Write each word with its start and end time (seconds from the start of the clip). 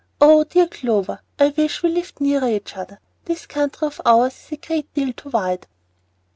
Oh 0.19 0.43
dear 0.45 0.65
Clover, 0.65 1.21
I 1.37 1.49
wish 1.49 1.83
we 1.83 1.89
lived 1.91 2.19
nearer 2.19 2.49
each 2.49 2.75
other. 2.75 2.99
This 3.25 3.45
country 3.45 3.85
of 3.85 4.01
ours 4.03 4.33
is 4.47 4.53
a 4.53 4.57
great 4.57 4.91
deal 4.95 5.13
too 5.13 5.29
wide." 5.29 5.67